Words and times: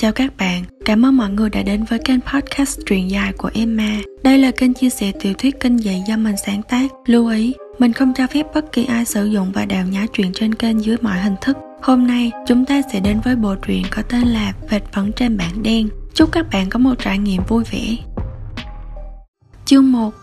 Chào 0.00 0.12
các 0.12 0.36
bạn, 0.38 0.64
cảm 0.84 1.06
ơn 1.06 1.16
mọi 1.16 1.30
người 1.30 1.50
đã 1.50 1.62
đến 1.62 1.84
với 1.84 1.98
kênh 1.98 2.20
podcast 2.20 2.80
truyện 2.86 3.10
dài 3.10 3.32
của 3.32 3.50
Emma. 3.54 3.98
Đây 4.22 4.38
là 4.38 4.50
kênh 4.50 4.74
chia 4.74 4.90
sẻ 4.90 5.12
tiểu 5.20 5.34
thuyết 5.34 5.60
kinh 5.60 5.78
dị 5.78 6.02
do 6.08 6.16
mình 6.16 6.34
sáng 6.46 6.62
tác. 6.62 6.90
Lưu 7.06 7.28
ý, 7.28 7.54
mình 7.78 7.92
không 7.92 8.12
cho 8.16 8.26
phép 8.26 8.46
bất 8.54 8.72
kỳ 8.72 8.84
ai 8.84 9.04
sử 9.04 9.24
dụng 9.26 9.52
và 9.52 9.66
đào 9.66 9.84
nhá 9.86 10.06
truyện 10.12 10.32
trên 10.34 10.54
kênh 10.54 10.84
dưới 10.84 10.96
mọi 11.00 11.18
hình 11.18 11.34
thức. 11.40 11.56
Hôm 11.82 12.06
nay, 12.06 12.32
chúng 12.46 12.64
ta 12.64 12.82
sẽ 12.92 13.00
đến 13.00 13.20
với 13.24 13.36
bộ 13.36 13.54
truyện 13.54 13.82
có 13.90 14.02
tên 14.02 14.22
là 14.22 14.52
Vệt 14.70 14.82
phấn 14.92 15.12
trên 15.12 15.36
bảng 15.36 15.62
đen. 15.62 15.88
Chúc 16.14 16.32
các 16.32 16.46
bạn 16.52 16.68
có 16.70 16.78
một 16.78 16.94
trải 16.98 17.18
nghiệm 17.18 17.42
vui 17.48 17.64
vẻ. 17.72 17.96
Chương 19.64 19.92
1 19.92 20.14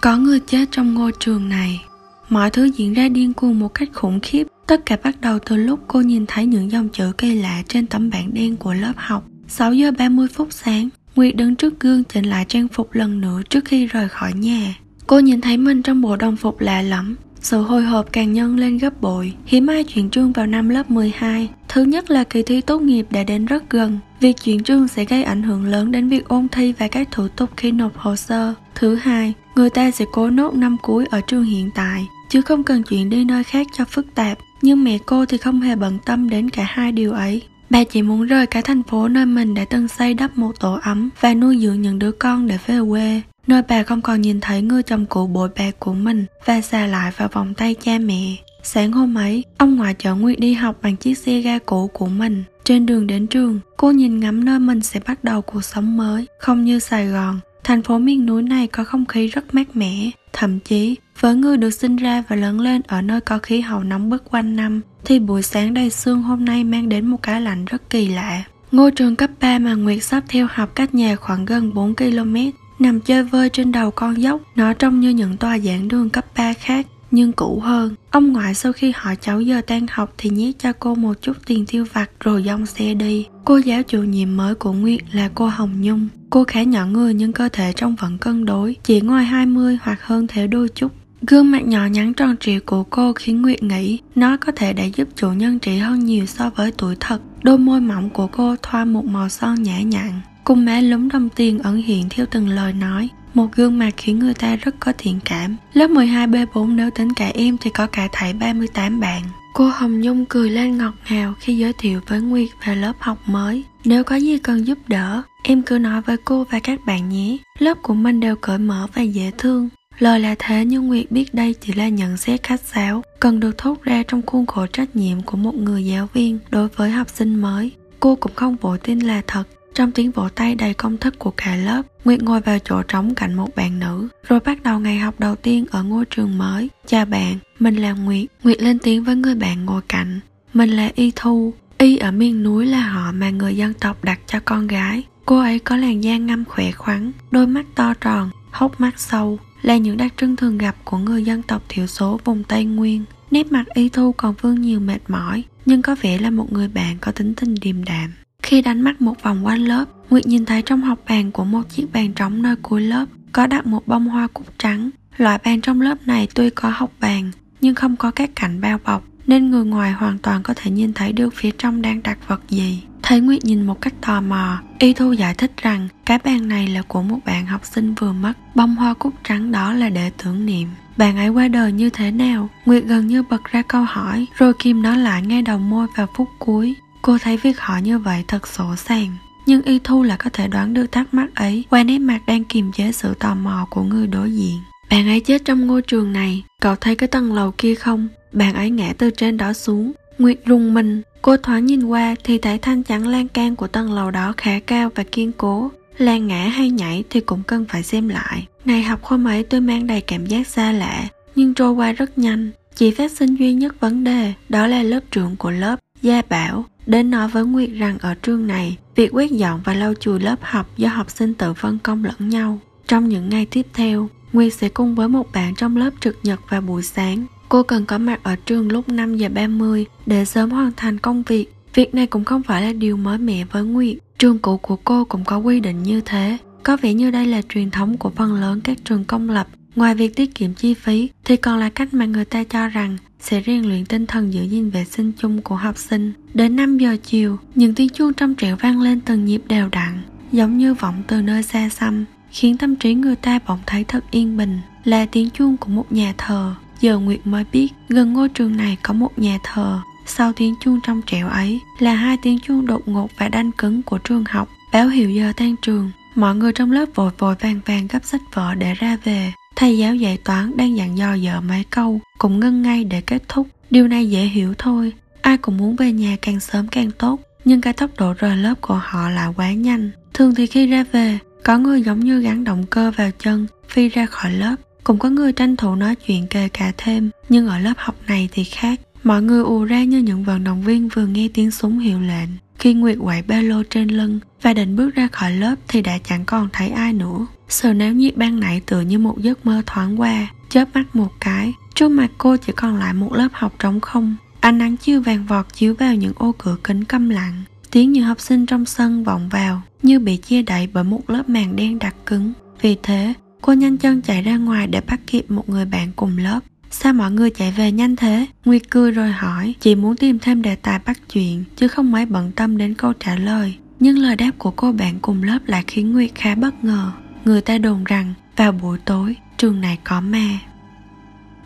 Có 0.00 0.16
người 0.16 0.40
chết 0.46 0.64
trong 0.70 0.94
ngôi 0.94 1.12
trường 1.20 1.48
này 1.48 1.80
Mọi 2.28 2.50
thứ 2.50 2.64
diễn 2.64 2.94
ra 2.94 3.08
điên 3.08 3.32
cuồng 3.32 3.58
một 3.58 3.68
cách 3.74 3.88
khủng 3.92 4.20
khiếp 4.20 4.46
Tất 4.66 4.86
cả 4.86 4.96
bắt 5.04 5.20
đầu 5.20 5.38
từ 5.38 5.56
lúc 5.56 5.80
cô 5.88 6.00
nhìn 6.00 6.26
thấy 6.26 6.46
những 6.46 6.70
dòng 6.70 6.88
chữ 6.88 7.12
kỳ 7.18 7.34
lạ 7.34 7.62
trên 7.68 7.86
tấm 7.86 8.10
bảng 8.10 8.34
đen 8.34 8.56
của 8.56 8.74
lớp 8.74 8.92
học. 8.96 9.24
6 9.48 9.72
giờ 9.72 9.90
30 9.98 10.28
phút 10.32 10.48
sáng, 10.50 10.88
Nguyệt 11.16 11.36
đứng 11.36 11.56
trước 11.56 11.80
gương 11.80 12.04
chỉnh 12.04 12.24
lại 12.24 12.44
trang 12.48 12.68
phục 12.68 12.94
lần 12.94 13.20
nữa 13.20 13.40
trước 13.50 13.64
khi 13.64 13.86
rời 13.86 14.08
khỏi 14.08 14.32
nhà. 14.32 14.74
Cô 15.06 15.18
nhìn 15.18 15.40
thấy 15.40 15.56
mình 15.56 15.82
trong 15.82 16.00
bộ 16.00 16.16
đồng 16.16 16.36
phục 16.36 16.60
lạ 16.60 16.82
lẫm, 16.82 17.16
sự 17.40 17.62
hồi 17.62 17.82
hộp 17.82 18.12
càng 18.12 18.32
nhân 18.32 18.56
lên 18.56 18.78
gấp 18.78 19.00
bội. 19.00 19.32
Hiếm 19.46 19.66
ai 19.66 19.84
chuyển 19.84 20.10
trường 20.10 20.32
vào 20.32 20.46
năm 20.46 20.68
lớp 20.68 20.90
12. 20.90 21.48
Thứ 21.68 21.82
nhất 21.82 22.10
là 22.10 22.24
kỳ 22.24 22.42
thi 22.42 22.60
tốt 22.60 22.82
nghiệp 22.82 23.06
đã 23.10 23.24
đến 23.24 23.46
rất 23.46 23.70
gần. 23.70 23.98
Việc 24.20 24.36
chuyển 24.44 24.62
trường 24.62 24.88
sẽ 24.88 25.04
gây 25.04 25.22
ảnh 25.22 25.42
hưởng 25.42 25.64
lớn 25.64 25.92
đến 25.92 26.08
việc 26.08 26.28
ôn 26.28 26.48
thi 26.48 26.72
và 26.78 26.88
các 26.88 27.08
thủ 27.10 27.28
tục 27.28 27.50
khi 27.56 27.72
nộp 27.72 27.96
hồ 27.96 28.16
sơ. 28.16 28.54
Thứ 28.74 28.94
hai, 28.94 29.32
người 29.54 29.70
ta 29.70 29.90
sẽ 29.90 30.04
cố 30.12 30.30
nốt 30.30 30.54
năm 30.54 30.76
cuối 30.82 31.04
ở 31.10 31.20
trường 31.26 31.44
hiện 31.44 31.70
tại, 31.74 32.06
chứ 32.28 32.42
không 32.42 32.64
cần 32.64 32.82
chuyển 32.82 33.10
đi 33.10 33.24
nơi 33.24 33.44
khác 33.44 33.66
cho 33.76 33.84
phức 33.84 34.14
tạp. 34.14 34.38
Nhưng 34.64 34.84
mẹ 34.84 34.98
cô 35.06 35.26
thì 35.26 35.38
không 35.38 35.60
hề 35.60 35.76
bận 35.76 35.98
tâm 36.06 36.28
đến 36.28 36.50
cả 36.50 36.64
hai 36.68 36.92
điều 36.92 37.12
ấy. 37.12 37.42
Bà 37.70 37.84
chỉ 37.84 38.02
muốn 38.02 38.26
rời 38.26 38.46
cả 38.46 38.60
thành 38.64 38.82
phố 38.82 39.08
nơi 39.08 39.26
mình 39.26 39.54
đã 39.54 39.64
từng 39.70 39.88
xây 39.88 40.14
đắp 40.14 40.38
một 40.38 40.60
tổ 40.60 40.78
ấm 40.82 41.10
và 41.20 41.34
nuôi 41.34 41.58
dưỡng 41.60 41.82
những 41.82 41.98
đứa 41.98 42.12
con 42.12 42.46
để 42.46 42.58
về 42.66 42.78
quê. 42.88 43.20
Nơi 43.46 43.62
bà 43.68 43.82
không 43.82 44.02
còn 44.02 44.20
nhìn 44.20 44.40
thấy 44.40 44.62
người 44.62 44.82
chồng 44.82 45.06
cũ 45.06 45.26
bội 45.26 45.48
bạc 45.56 45.70
của 45.78 45.94
mình 45.94 46.26
và 46.44 46.60
xà 46.60 46.86
lại 46.86 47.12
vào 47.16 47.28
vòng 47.28 47.54
tay 47.54 47.74
cha 47.82 47.98
mẹ. 47.98 48.36
Sáng 48.62 48.92
hôm 48.92 49.14
ấy, 49.14 49.44
ông 49.58 49.76
ngoại 49.76 49.94
chở 49.94 50.14
Nguyệt 50.14 50.38
đi 50.38 50.52
học 50.52 50.76
bằng 50.82 50.96
chiếc 50.96 51.18
xe 51.18 51.40
ga 51.40 51.58
cũ 51.58 51.90
của 51.92 52.06
mình. 52.06 52.44
Trên 52.64 52.86
đường 52.86 53.06
đến 53.06 53.26
trường, 53.26 53.60
cô 53.76 53.90
nhìn 53.90 54.20
ngắm 54.20 54.44
nơi 54.44 54.58
mình 54.58 54.80
sẽ 54.80 55.00
bắt 55.06 55.24
đầu 55.24 55.42
cuộc 55.42 55.64
sống 55.64 55.96
mới, 55.96 56.26
không 56.38 56.64
như 56.64 56.78
Sài 56.78 57.06
Gòn. 57.06 57.40
Thành 57.64 57.82
phố 57.82 57.98
miền 57.98 58.26
núi 58.26 58.42
này 58.42 58.66
có 58.66 58.84
không 58.84 59.06
khí 59.06 59.26
rất 59.26 59.54
mát 59.54 59.76
mẻ, 59.76 60.10
thậm 60.32 60.60
chí 60.60 60.96
với 61.24 61.34
người 61.34 61.56
được 61.56 61.70
sinh 61.70 61.96
ra 61.96 62.22
và 62.28 62.36
lớn 62.36 62.60
lên 62.60 62.82
ở 62.86 63.02
nơi 63.02 63.20
có 63.20 63.38
khí 63.38 63.60
hậu 63.60 63.82
nóng 63.82 64.10
bức 64.10 64.24
quanh 64.30 64.56
năm, 64.56 64.80
thì 65.04 65.18
buổi 65.18 65.42
sáng 65.42 65.74
đầy 65.74 65.90
sương 65.90 66.22
hôm 66.22 66.44
nay 66.44 66.64
mang 66.64 66.88
đến 66.88 67.06
một 67.06 67.22
cái 67.22 67.40
lạnh 67.40 67.64
rất 67.64 67.90
kỳ 67.90 68.08
lạ. 68.08 68.44
Ngôi 68.72 68.90
trường 68.90 69.16
cấp 69.16 69.30
3 69.40 69.58
mà 69.58 69.74
Nguyệt 69.74 70.04
sắp 70.04 70.24
theo 70.28 70.46
học 70.50 70.74
cách 70.74 70.94
nhà 70.94 71.16
khoảng 71.16 71.44
gần 71.44 71.74
4 71.74 71.94
km, 71.94 72.36
nằm 72.78 73.00
chơi 73.00 73.24
vơi 73.24 73.48
trên 73.48 73.72
đầu 73.72 73.90
con 73.90 74.22
dốc, 74.22 74.40
nó 74.56 74.72
trông 74.72 75.00
như 75.00 75.10
những 75.10 75.36
tòa 75.36 75.58
giảng 75.58 75.88
đường 75.88 76.10
cấp 76.10 76.24
3 76.36 76.52
khác, 76.52 76.86
nhưng 77.10 77.32
cũ 77.32 77.60
hơn. 77.60 77.94
Ông 78.10 78.32
ngoại 78.32 78.54
sau 78.54 78.72
khi 78.72 78.92
hỏi 78.96 79.16
cháu 79.20 79.40
giờ 79.40 79.60
tan 79.66 79.86
học 79.90 80.14
thì 80.18 80.30
nhét 80.30 80.58
cho 80.58 80.72
cô 80.72 80.94
một 80.94 81.14
chút 81.22 81.36
tiền 81.46 81.66
tiêu 81.66 81.86
vặt 81.92 82.10
rồi 82.20 82.42
dông 82.46 82.66
xe 82.66 82.94
đi. 82.94 83.26
Cô 83.44 83.56
giáo 83.58 83.82
chủ 83.82 84.02
nhiệm 84.02 84.36
mới 84.36 84.54
của 84.54 84.72
Nguyệt 84.72 85.00
là 85.12 85.30
cô 85.34 85.46
Hồng 85.46 85.80
Nhung. 85.80 86.08
Cô 86.30 86.44
khá 86.44 86.62
nhỏ 86.62 86.86
người 86.86 87.14
nhưng 87.14 87.32
cơ 87.32 87.48
thể 87.52 87.72
trông 87.72 87.96
vẫn 87.96 88.18
cân 88.18 88.44
đối, 88.44 88.76
chỉ 88.84 89.00
ngoài 89.00 89.24
20 89.24 89.78
hoặc 89.82 90.02
hơn 90.02 90.26
thế 90.26 90.46
đôi 90.46 90.68
chút. 90.68 90.92
Gương 91.26 91.50
mặt 91.50 91.64
nhỏ 91.64 91.86
nhắn 91.86 92.14
tròn 92.14 92.36
trịa 92.40 92.58
của 92.58 92.82
cô 92.82 93.12
khiến 93.12 93.42
Nguyệt 93.42 93.62
nghĩ 93.62 93.98
nó 94.14 94.36
có 94.36 94.52
thể 94.52 94.72
đã 94.72 94.84
giúp 94.84 95.08
chủ 95.16 95.32
nhân 95.32 95.58
trẻ 95.58 95.76
hơn 95.76 96.04
nhiều 96.04 96.26
so 96.26 96.50
với 96.50 96.72
tuổi 96.72 96.96
thật. 97.00 97.18
Đôi 97.42 97.58
môi 97.58 97.80
mỏng 97.80 98.10
của 98.10 98.26
cô 98.26 98.56
thoa 98.62 98.84
một 98.84 99.04
màu 99.04 99.28
son 99.28 99.62
nhã 99.62 99.80
nhặn, 99.80 100.20
cùng 100.44 100.64
má 100.64 100.80
lúm 100.80 101.08
đồng 101.08 101.28
tiền 101.28 101.58
ẩn 101.58 101.76
hiện 101.76 102.06
theo 102.10 102.26
từng 102.30 102.48
lời 102.48 102.72
nói. 102.72 103.08
Một 103.34 103.56
gương 103.56 103.78
mặt 103.78 103.94
khiến 103.96 104.18
người 104.18 104.34
ta 104.34 104.56
rất 104.56 104.74
có 104.80 104.92
thiện 104.98 105.18
cảm. 105.24 105.56
Lớp 105.72 105.90
12B4 105.90 106.74
nếu 106.74 106.90
tính 106.90 107.12
cả 107.12 107.30
em 107.34 107.56
thì 107.60 107.70
có 107.70 107.86
cả 107.86 108.08
thảy 108.12 108.32
38 108.32 109.00
bạn. 109.00 109.22
Cô 109.54 109.70
Hồng 109.74 110.00
Nhung 110.00 110.24
cười 110.26 110.50
lên 110.50 110.78
ngọt 110.78 110.94
ngào 111.10 111.34
khi 111.40 111.56
giới 111.56 111.72
thiệu 111.78 112.00
với 112.08 112.20
Nguyệt 112.20 112.48
về 112.66 112.74
lớp 112.74 112.92
học 112.98 113.18
mới. 113.26 113.64
Nếu 113.84 114.04
có 114.04 114.16
gì 114.16 114.38
cần 114.38 114.66
giúp 114.66 114.78
đỡ, 114.88 115.22
em 115.42 115.62
cứ 115.62 115.78
nói 115.78 116.00
với 116.00 116.16
cô 116.24 116.46
và 116.50 116.58
các 116.58 116.80
bạn 116.86 117.08
nhé. 117.08 117.36
Lớp 117.58 117.78
của 117.82 117.94
mình 117.94 118.20
đều 118.20 118.36
cởi 118.36 118.58
mở 118.58 118.86
và 118.94 119.02
dễ 119.02 119.30
thương. 119.38 119.68
Lời 119.98 120.20
là 120.20 120.34
thế 120.38 120.64
nhưng 120.64 120.86
Nguyệt 120.86 121.10
biết 121.10 121.34
đây 121.34 121.54
chỉ 121.60 121.72
là 121.72 121.88
nhận 121.88 122.16
xét 122.16 122.42
khách 122.42 122.60
sáo, 122.60 123.02
cần 123.20 123.40
được 123.40 123.58
thốt 123.58 123.82
ra 123.82 124.02
trong 124.08 124.22
khuôn 124.26 124.46
khổ 124.46 124.66
trách 124.66 124.96
nhiệm 124.96 125.22
của 125.22 125.36
một 125.36 125.54
người 125.54 125.84
giáo 125.84 126.08
viên 126.12 126.38
đối 126.50 126.68
với 126.68 126.90
học 126.90 127.08
sinh 127.14 127.34
mới. 127.34 127.70
Cô 128.00 128.14
cũng 128.14 128.34
không 128.34 128.56
vội 128.56 128.78
tin 128.78 128.98
là 128.98 129.22
thật. 129.26 129.44
Trong 129.74 129.92
tiếng 129.92 130.10
vỗ 130.10 130.28
tay 130.28 130.54
đầy 130.54 130.74
công 130.74 130.98
thức 130.98 131.18
của 131.18 131.30
cả 131.30 131.56
lớp, 131.56 131.82
Nguyệt 132.04 132.22
ngồi 132.22 132.40
vào 132.40 132.58
chỗ 132.58 132.82
trống 132.82 133.14
cạnh 133.14 133.34
một 133.34 133.56
bạn 133.56 133.78
nữ, 133.78 134.08
rồi 134.28 134.40
bắt 134.40 134.62
đầu 134.62 134.80
ngày 134.80 134.98
học 134.98 135.14
đầu 135.18 135.36
tiên 135.36 135.64
ở 135.70 135.82
ngôi 135.82 136.04
trường 136.04 136.38
mới. 136.38 136.68
Chào 136.86 137.04
bạn, 137.04 137.38
mình 137.58 137.76
là 137.76 137.92
Nguyệt. 137.92 138.26
Nguyệt 138.42 138.62
lên 138.62 138.78
tiếng 138.78 139.04
với 139.04 139.16
người 139.16 139.34
bạn 139.34 139.64
ngồi 139.64 139.82
cạnh. 139.88 140.20
Mình 140.54 140.70
là 140.70 140.90
Y 140.94 141.12
Thu. 141.16 141.54
Y 141.78 141.96
ở 141.96 142.10
miền 142.10 142.42
núi 142.42 142.66
là 142.66 142.88
họ 142.88 143.12
mà 143.12 143.30
người 143.30 143.56
dân 143.56 143.74
tộc 143.74 144.04
đặt 144.04 144.20
cho 144.26 144.40
con 144.44 144.66
gái. 144.66 145.02
Cô 145.26 145.38
ấy 145.38 145.58
có 145.58 145.76
làn 145.76 146.04
da 146.04 146.16
ngăm 146.16 146.44
khỏe 146.44 146.70
khoắn, 146.70 147.12
đôi 147.30 147.46
mắt 147.46 147.66
to 147.74 147.94
tròn, 147.94 148.30
hốc 148.50 148.80
mắt 148.80 148.94
sâu, 149.00 149.38
là 149.64 149.76
những 149.76 149.96
đặc 149.96 150.12
trưng 150.16 150.36
thường 150.36 150.58
gặp 150.58 150.76
của 150.84 150.98
người 150.98 151.24
dân 151.24 151.42
tộc 151.42 151.62
thiểu 151.68 151.86
số 151.86 152.20
vùng 152.24 152.44
Tây 152.44 152.64
Nguyên. 152.64 153.04
Nét 153.30 153.52
mặt 153.52 153.64
y 153.74 153.88
thu 153.88 154.12
còn 154.12 154.34
vương 154.40 154.60
nhiều 154.60 154.80
mệt 154.80 154.98
mỏi, 155.08 155.44
nhưng 155.66 155.82
có 155.82 155.96
vẻ 156.02 156.18
là 156.18 156.30
một 156.30 156.52
người 156.52 156.68
bạn 156.68 156.96
có 157.00 157.12
tính 157.12 157.34
tình 157.34 157.54
điềm 157.60 157.84
đạm. 157.84 158.12
Khi 158.42 158.62
đánh 158.62 158.80
mắt 158.80 159.00
một 159.00 159.22
vòng 159.22 159.46
quanh 159.46 159.60
lớp, 159.60 159.84
Nguyệt 160.10 160.26
nhìn 160.26 160.44
thấy 160.44 160.62
trong 160.62 160.80
học 160.80 160.98
bàn 161.08 161.30
của 161.30 161.44
một 161.44 161.62
chiếc 161.70 161.86
bàn 161.92 162.12
trống 162.12 162.42
nơi 162.42 162.56
cuối 162.62 162.80
lớp 162.80 163.04
có 163.32 163.46
đặt 163.46 163.66
một 163.66 163.86
bông 163.86 164.08
hoa 164.08 164.26
cúc 164.34 164.46
trắng. 164.58 164.90
Loại 165.16 165.38
bàn 165.44 165.60
trong 165.60 165.80
lớp 165.80 165.94
này 166.06 166.28
tuy 166.34 166.50
có 166.50 166.68
học 166.74 166.92
bàn, 167.00 167.30
nhưng 167.60 167.74
không 167.74 167.96
có 167.96 168.10
các 168.10 168.30
cạnh 168.36 168.60
bao 168.60 168.78
bọc, 168.84 169.04
nên 169.26 169.50
người 169.50 169.64
ngoài 169.64 169.92
hoàn 169.92 170.18
toàn 170.18 170.42
có 170.42 170.54
thể 170.56 170.70
nhìn 170.70 170.92
thấy 170.92 171.12
được 171.12 171.34
phía 171.34 171.50
trong 171.58 171.82
đang 171.82 172.02
đặt 172.02 172.18
vật 172.28 172.42
gì. 172.48 172.82
Thấy 173.06 173.20
Nguyệt 173.20 173.44
nhìn 173.44 173.62
một 173.62 173.80
cách 173.80 173.94
tò 174.00 174.20
mò, 174.20 174.60
Y 174.78 174.92
Thu 174.92 175.12
giải 175.12 175.34
thích 175.34 175.52
rằng 175.56 175.88
cái 176.06 176.18
bàn 176.24 176.48
này 176.48 176.66
là 176.66 176.82
của 176.82 177.02
một 177.02 177.18
bạn 177.24 177.46
học 177.46 177.60
sinh 177.64 177.94
vừa 177.94 178.12
mất, 178.12 178.32
bông 178.54 178.76
hoa 178.76 178.94
cúc 178.94 179.14
trắng 179.28 179.52
đó 179.52 179.72
là 179.72 179.88
để 179.88 180.10
tưởng 180.22 180.46
niệm. 180.46 180.68
Bạn 180.96 181.16
ấy 181.16 181.28
qua 181.28 181.48
đời 181.48 181.72
như 181.72 181.90
thế 181.90 182.10
nào? 182.10 182.48
Nguyệt 182.66 182.84
gần 182.84 183.06
như 183.06 183.22
bật 183.22 183.44
ra 183.44 183.62
câu 183.62 183.84
hỏi, 183.84 184.26
rồi 184.38 184.52
kim 184.58 184.82
nó 184.82 184.96
lại 184.96 185.22
ngay 185.22 185.42
đầu 185.42 185.58
môi 185.58 185.86
vào 185.96 186.06
phút 186.16 186.28
cuối. 186.38 186.74
Cô 187.02 187.18
thấy 187.18 187.36
việc 187.36 187.60
hỏi 187.60 187.82
như 187.82 187.98
vậy 187.98 188.24
thật 188.28 188.48
sổ 188.48 188.76
sàng. 188.76 189.16
Nhưng 189.46 189.62
Y 189.62 189.78
Thu 189.78 190.02
lại 190.02 190.18
có 190.24 190.30
thể 190.32 190.48
đoán 190.48 190.74
được 190.74 190.92
thắc 190.92 191.14
mắc 191.14 191.34
ấy 191.34 191.64
qua 191.70 191.82
nét 191.82 191.98
mặt 191.98 192.20
đang 192.26 192.44
kiềm 192.44 192.72
chế 192.72 192.92
sự 192.92 193.14
tò 193.14 193.34
mò 193.34 193.66
của 193.70 193.82
người 193.82 194.06
đối 194.06 194.32
diện. 194.32 194.58
Bạn 194.90 195.08
ấy 195.08 195.20
chết 195.20 195.44
trong 195.44 195.66
ngôi 195.66 195.82
trường 195.82 196.12
này, 196.12 196.44
cậu 196.60 196.76
thấy 196.76 196.96
cái 196.96 197.08
tầng 197.08 197.32
lầu 197.32 197.52
kia 197.58 197.74
không? 197.74 198.08
Bạn 198.32 198.54
ấy 198.54 198.70
ngã 198.70 198.92
từ 198.98 199.10
trên 199.10 199.36
đó 199.36 199.52
xuống. 199.52 199.92
Nguyệt 200.18 200.38
rùng 200.46 200.74
mình, 200.74 201.02
Cô 201.24 201.36
thoáng 201.36 201.66
nhìn 201.66 201.84
qua 201.84 202.14
thì 202.24 202.38
thấy 202.38 202.58
thanh 202.58 202.82
chắn 202.82 203.06
lan 203.06 203.28
can 203.28 203.56
của 203.56 203.66
tầng 203.66 203.92
lầu 203.92 204.10
đó 204.10 204.34
khá 204.36 204.58
cao 204.58 204.90
và 204.94 205.02
kiên 205.02 205.32
cố. 205.32 205.70
Lan 205.98 206.26
ngã 206.26 206.48
hay 206.48 206.70
nhảy 206.70 207.04
thì 207.10 207.20
cũng 207.20 207.42
cần 207.42 207.64
phải 207.68 207.82
xem 207.82 208.08
lại. 208.08 208.46
Ngày 208.64 208.82
học 208.82 209.02
hôm 209.02 209.24
ấy 209.24 209.44
tôi 209.44 209.60
mang 209.60 209.86
đầy 209.86 210.00
cảm 210.00 210.26
giác 210.26 210.46
xa 210.46 210.72
lạ, 210.72 211.04
nhưng 211.34 211.54
trôi 211.54 211.72
qua 211.72 211.92
rất 211.92 212.18
nhanh. 212.18 212.50
Chỉ 212.74 212.90
phát 212.90 213.12
sinh 213.12 213.34
duy 213.34 213.52
nhất 213.52 213.80
vấn 213.80 214.04
đề, 214.04 214.32
đó 214.48 214.66
là 214.66 214.82
lớp 214.82 215.00
trưởng 215.10 215.36
của 215.36 215.50
lớp, 215.50 215.76
Gia 216.02 216.22
Bảo, 216.28 216.64
đến 216.86 217.10
nói 217.10 217.28
với 217.28 217.44
Nguyệt 217.44 217.70
rằng 217.70 217.98
ở 218.00 218.14
trường 218.14 218.46
này, 218.46 218.76
việc 218.94 219.10
quét 219.12 219.30
dọn 219.30 219.60
và 219.64 219.74
lau 219.74 219.94
chùi 220.00 220.20
lớp 220.20 220.36
học 220.42 220.66
do 220.76 220.88
học 220.88 221.10
sinh 221.10 221.34
tự 221.34 221.54
phân 221.54 221.78
công 221.78 222.04
lẫn 222.04 222.28
nhau. 222.28 222.58
Trong 222.88 223.08
những 223.08 223.28
ngày 223.28 223.46
tiếp 223.50 223.66
theo, 223.74 224.08
Nguyệt 224.32 224.54
sẽ 224.54 224.68
cùng 224.68 224.94
với 224.94 225.08
một 225.08 225.32
bạn 225.32 225.54
trong 225.54 225.76
lớp 225.76 225.90
trực 226.00 226.16
nhật 226.22 226.40
vào 226.48 226.60
buổi 226.60 226.82
sáng 226.82 227.26
Cô 227.54 227.62
cần 227.62 227.86
có 227.86 227.98
mặt 227.98 228.20
ở 228.22 228.36
trường 228.36 228.72
lúc 228.72 228.88
5 228.88 229.16
giờ 229.16 229.28
30 229.28 229.86
để 230.06 230.24
sớm 230.24 230.50
hoàn 230.50 230.72
thành 230.76 230.98
công 230.98 231.22
việc. 231.22 231.54
Việc 231.74 231.94
này 231.94 232.06
cũng 232.06 232.24
không 232.24 232.42
phải 232.42 232.62
là 232.62 232.72
điều 232.72 232.96
mới 232.96 233.18
mẻ 233.18 233.44
với 233.44 233.64
Nguyệt. 233.64 233.96
Trường 234.18 234.38
cũ 234.38 234.56
của 234.56 234.76
cô 234.76 235.04
cũng 235.04 235.24
có 235.24 235.38
quy 235.38 235.60
định 235.60 235.82
như 235.82 236.00
thế. 236.00 236.38
Có 236.62 236.76
vẻ 236.76 236.94
như 236.94 237.10
đây 237.10 237.26
là 237.26 237.42
truyền 237.48 237.70
thống 237.70 237.96
của 237.96 238.10
phần 238.10 238.34
lớn 238.34 238.60
các 238.64 238.78
trường 238.84 239.04
công 239.04 239.30
lập. 239.30 239.46
Ngoài 239.76 239.94
việc 239.94 240.16
tiết 240.16 240.34
kiệm 240.34 240.54
chi 240.54 240.74
phí 240.74 241.08
thì 241.24 241.36
còn 241.36 241.58
là 241.58 241.68
cách 241.68 241.94
mà 241.94 242.06
người 242.06 242.24
ta 242.24 242.44
cho 242.44 242.68
rằng 242.68 242.96
sẽ 243.20 243.42
rèn 243.46 243.64
luyện 243.64 243.84
tinh 243.84 244.06
thần 244.06 244.32
giữ 244.32 244.42
gìn 244.42 244.70
vệ 244.70 244.84
sinh 244.84 245.12
chung 245.18 245.42
của 245.42 245.56
học 245.56 245.78
sinh. 245.78 246.12
Đến 246.34 246.56
5 246.56 246.78
giờ 246.78 246.96
chiều, 247.02 247.36
những 247.54 247.74
tiếng 247.74 247.88
chuông 247.88 248.12
trong 248.12 248.34
trẻo 248.34 248.56
vang 248.56 248.80
lên 248.80 249.00
từng 249.00 249.24
nhịp 249.24 249.42
đều 249.48 249.68
đặn, 249.72 250.02
giống 250.32 250.58
như 250.58 250.74
vọng 250.74 251.02
từ 251.06 251.22
nơi 251.22 251.42
xa 251.42 251.68
xăm, 251.68 252.04
khiến 252.30 252.58
tâm 252.58 252.76
trí 252.76 252.94
người 252.94 253.16
ta 253.16 253.38
bỗng 253.48 253.60
thấy 253.66 253.84
thật 253.84 254.04
yên 254.10 254.36
bình, 254.36 254.58
là 254.84 255.06
tiếng 255.06 255.30
chuông 255.30 255.56
của 255.56 255.68
một 255.68 255.92
nhà 255.92 256.14
thờ. 256.18 256.54
Giờ 256.80 256.98
Nguyệt 256.98 257.20
mới 257.24 257.44
biết 257.52 257.68
gần 257.88 258.12
ngôi 258.12 258.28
trường 258.28 258.56
này 258.56 258.76
có 258.82 258.92
một 258.92 259.18
nhà 259.18 259.38
thờ. 259.42 259.80
Sau 260.06 260.32
tiếng 260.32 260.54
chuông 260.60 260.80
trong 260.86 261.02
trẻo 261.06 261.28
ấy 261.28 261.60
là 261.78 261.94
hai 261.94 262.16
tiếng 262.22 262.38
chuông 262.38 262.66
đột 262.66 262.88
ngột 262.88 263.10
và 263.18 263.28
đanh 263.28 263.52
cứng 263.52 263.82
của 263.82 263.98
trường 263.98 264.24
học, 264.28 264.48
báo 264.72 264.88
hiệu 264.88 265.10
giờ 265.10 265.32
tan 265.36 265.54
trường. 265.62 265.90
Mọi 266.14 266.34
người 266.34 266.52
trong 266.52 266.72
lớp 266.72 266.86
vội 266.94 267.10
vội 267.18 267.34
vàng 267.40 267.60
vàng 267.66 267.86
gấp 267.86 268.04
sách 268.04 268.20
vở 268.32 268.54
để 268.54 268.74
ra 268.74 268.96
về. 269.04 269.32
Thầy 269.56 269.78
giáo 269.78 269.94
dạy 269.94 270.18
toán 270.24 270.56
đang 270.56 270.76
dặn 270.76 270.98
dò 270.98 271.16
vợ 271.22 271.40
mấy 271.40 271.64
câu, 271.70 272.00
cũng 272.18 272.40
ngưng 272.40 272.62
ngay 272.62 272.84
để 272.84 273.00
kết 273.00 273.22
thúc. 273.28 273.48
Điều 273.70 273.88
này 273.88 274.10
dễ 274.10 274.20
hiểu 274.20 274.54
thôi. 274.58 274.92
Ai 275.22 275.36
cũng 275.36 275.56
muốn 275.56 275.76
về 275.76 275.92
nhà 275.92 276.16
càng 276.22 276.40
sớm 276.40 276.68
càng 276.68 276.90
tốt. 276.90 277.20
nhưng 277.44 277.60
cái 277.60 277.72
tốc 277.72 277.90
độ 277.98 278.14
rời 278.18 278.36
lớp 278.36 278.54
của 278.60 278.80
họ 278.82 279.10
là 279.10 279.32
quá 279.36 279.52
nhanh. 279.52 279.90
Thường 280.14 280.34
thì 280.34 280.46
khi 280.46 280.66
ra 280.66 280.84
về, 280.92 281.18
có 281.44 281.58
người 281.58 281.82
giống 281.82 282.00
như 282.00 282.20
gắn 282.20 282.44
động 282.44 282.64
cơ 282.70 282.90
vào 282.96 283.10
chân, 283.18 283.46
phi 283.68 283.88
ra 283.88 284.06
khỏi 284.06 284.32
lớp. 284.32 284.56
Cũng 284.84 284.98
có 284.98 285.10
người 285.10 285.32
tranh 285.32 285.56
thủ 285.56 285.74
nói 285.74 285.94
chuyện 285.94 286.26
kề 286.26 286.48
cả 286.48 286.72
thêm, 286.76 287.10
nhưng 287.28 287.46
ở 287.46 287.58
lớp 287.58 287.74
học 287.76 287.94
này 288.08 288.28
thì 288.32 288.44
khác. 288.44 288.80
Mọi 289.04 289.22
người 289.22 289.42
ù 289.42 289.64
ra 289.64 289.84
như 289.84 289.98
những 289.98 290.24
vận 290.24 290.44
động 290.44 290.62
viên 290.62 290.88
vừa 290.88 291.06
nghe 291.06 291.28
tiếng 291.34 291.50
súng 291.50 291.78
hiệu 291.78 292.00
lệnh. 292.00 292.28
Khi 292.58 292.74
Nguyệt 292.74 292.98
quậy 293.00 293.22
ba 293.22 293.40
lô 293.40 293.62
trên 293.70 293.88
lưng 293.88 294.20
và 294.42 294.54
định 294.54 294.76
bước 294.76 294.94
ra 294.94 295.08
khỏi 295.12 295.32
lớp 295.32 295.54
thì 295.68 295.82
đã 295.82 295.98
chẳng 295.98 296.24
còn 296.24 296.48
thấy 296.52 296.68
ai 296.68 296.92
nữa. 296.92 297.26
Sự 297.48 297.72
náo 297.72 297.92
nhiệt 297.92 298.16
ban 298.16 298.40
nãy 298.40 298.60
tựa 298.66 298.80
như 298.80 298.98
một 298.98 299.18
giấc 299.18 299.46
mơ 299.46 299.62
thoáng 299.66 300.00
qua, 300.00 300.26
chớp 300.50 300.68
mắt 300.74 300.96
một 300.96 301.10
cái. 301.20 301.52
Trước 301.74 301.88
mặt 301.88 302.10
cô 302.18 302.36
chỉ 302.36 302.52
còn 302.56 302.76
lại 302.76 302.94
một 302.94 303.12
lớp 303.12 303.28
học 303.32 303.54
trống 303.58 303.80
không. 303.80 304.16
Ánh 304.40 304.58
nắng 304.58 304.76
chiều 304.76 305.00
vàng 305.00 305.26
vọt 305.26 305.46
chiếu 305.54 305.74
vào 305.74 305.94
những 305.94 306.12
ô 306.16 306.34
cửa 306.38 306.56
kính 306.64 306.84
câm 306.84 307.10
lặng. 307.10 307.42
Tiếng 307.70 307.92
những 307.92 308.04
học 308.04 308.20
sinh 308.20 308.46
trong 308.46 308.64
sân 308.64 309.04
vọng 309.04 309.28
vào 309.28 309.62
như 309.82 309.98
bị 309.98 310.16
chia 310.16 310.42
đậy 310.42 310.68
bởi 310.72 310.84
một 310.84 311.10
lớp 311.10 311.28
màn 311.28 311.56
đen 311.56 311.78
đặc 311.78 311.94
cứng. 312.06 312.32
Vì 312.60 312.76
thế, 312.82 313.14
cô 313.46 313.52
nhanh 313.52 313.76
chân 313.76 314.02
chạy 314.02 314.22
ra 314.22 314.36
ngoài 314.36 314.66
để 314.66 314.80
bắt 314.80 315.00
kịp 315.06 315.24
một 315.28 315.48
người 315.48 315.64
bạn 315.64 315.88
cùng 315.96 316.18
lớp. 316.18 316.40
Sao 316.70 316.92
mọi 316.92 317.10
người 317.10 317.30
chạy 317.30 317.50
về 317.56 317.72
nhanh 317.72 317.96
thế? 317.96 318.26
Nguyệt 318.44 318.70
cười 318.70 318.90
rồi 318.90 319.12
hỏi, 319.12 319.54
chị 319.60 319.74
muốn 319.74 319.96
tìm 319.96 320.18
thêm 320.18 320.42
đề 320.42 320.56
tài 320.56 320.78
bắt 320.86 320.98
chuyện, 321.12 321.44
chứ 321.56 321.68
không 321.68 321.92
mấy 321.92 322.06
bận 322.06 322.32
tâm 322.36 322.56
đến 322.56 322.74
câu 322.74 322.92
trả 322.92 323.16
lời. 323.16 323.54
Nhưng 323.80 323.98
lời 323.98 324.16
đáp 324.16 324.30
của 324.38 324.50
cô 324.50 324.72
bạn 324.72 324.94
cùng 325.02 325.22
lớp 325.22 325.38
lại 325.46 325.64
khiến 325.66 325.92
Nguyệt 325.92 326.10
khá 326.14 326.34
bất 326.34 326.64
ngờ. 326.64 326.92
Người 327.24 327.40
ta 327.40 327.58
đồn 327.58 327.84
rằng, 327.84 328.14
vào 328.36 328.52
buổi 328.52 328.78
tối, 328.78 329.16
trường 329.38 329.60
này 329.60 329.78
có 329.84 330.00
ma. 330.00 330.28